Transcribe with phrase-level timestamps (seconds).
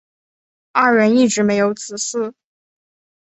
[0.71, 2.33] 二人一直没有子嗣。